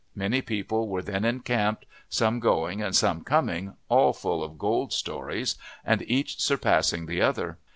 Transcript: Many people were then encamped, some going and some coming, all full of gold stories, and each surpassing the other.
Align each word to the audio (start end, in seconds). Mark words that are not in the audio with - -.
Many 0.15 0.41
people 0.41 0.87
were 0.87 1.03
then 1.03 1.23
encamped, 1.25 1.85
some 2.09 2.39
going 2.39 2.81
and 2.81 2.95
some 2.95 3.23
coming, 3.23 3.75
all 3.87 4.13
full 4.13 4.43
of 4.43 4.57
gold 4.57 4.91
stories, 4.91 5.57
and 5.85 6.01
each 6.09 6.39
surpassing 6.41 7.05
the 7.05 7.21
other. 7.21 7.59